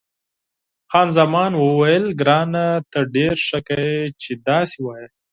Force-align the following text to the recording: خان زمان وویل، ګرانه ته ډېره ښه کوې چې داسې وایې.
خان 0.89 1.07
زمان 1.17 1.51
وویل، 1.57 2.05
ګرانه 2.21 2.65
ته 2.91 2.99
ډېره 3.13 3.37
ښه 3.47 3.59
کوې 3.67 3.95
چې 4.21 4.31
داسې 4.47 4.77
وایې. 4.83 5.07